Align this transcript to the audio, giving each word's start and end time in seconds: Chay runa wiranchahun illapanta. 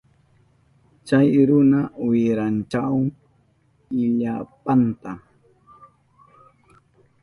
Chay 1.07 1.31
runa 1.49 1.79
wiranchahun 2.07 3.05
illapanta. 4.03 5.13